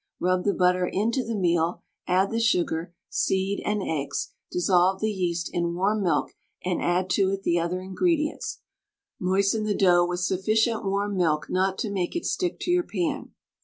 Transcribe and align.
Rub 0.19 0.45
the 0.45 0.53
butter 0.55 0.87
into 0.87 1.23
the 1.23 1.35
meal, 1.35 1.83
add 2.07 2.31
the 2.31 2.39
sugar, 2.39 2.91
seed, 3.07 3.61
and 3.63 3.83
eggs; 3.83 4.31
dissolve 4.49 4.99
the 4.99 5.11
yeast 5.11 5.53
in 5.53 5.75
warm 5.75 6.01
milk 6.01 6.31
and 6.65 6.81
add 6.81 7.07
to 7.11 7.29
it 7.33 7.43
the 7.43 7.59
other 7.59 7.79
ingredients. 7.81 8.61
Moisten 9.19 9.63
the 9.63 9.75
dough 9.75 10.07
with 10.07 10.21
sufficient 10.21 10.83
warm 10.83 11.15
milk 11.17 11.51
not 11.51 11.77
to 11.77 11.91
make 11.91 12.15
it 12.15 12.25
stick 12.25 12.59
to 12.61 12.71
your 12.71 12.81
pan. 12.81 13.35